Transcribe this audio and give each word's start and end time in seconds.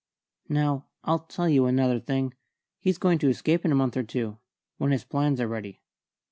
Now 0.49 0.87
I'll 1.03 1.19
tell 1.19 1.47
you 1.47 1.67
another 1.67 1.99
thing, 1.99 2.33
he's 2.79 2.97
going 2.97 3.19
to 3.19 3.29
escape 3.29 3.63
in 3.65 3.71
a 3.71 3.75
month 3.75 3.95
or 3.95 4.01
two, 4.01 4.39
when 4.79 4.89
his 4.91 5.03
plans 5.03 5.39
are 5.39 5.47
ready. 5.47 5.83